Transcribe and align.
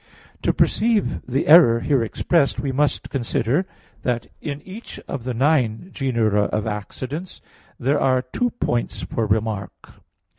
To 0.41 0.51
perceive 0.51 1.21
the 1.27 1.45
error 1.47 1.81
here 1.81 2.01
expressed, 2.03 2.59
we 2.59 2.71
must 2.71 3.11
consider 3.11 3.67
that 4.01 4.25
in 4.41 4.63
each 4.63 4.99
of 5.07 5.25
the 5.25 5.33
nine 5.35 5.89
genera 5.93 6.45
of 6.45 6.65
accidents 6.65 7.39
there 7.79 8.01
are 8.01 8.23
two 8.23 8.49
points 8.49 9.03
for 9.03 9.27
remark. 9.27 9.91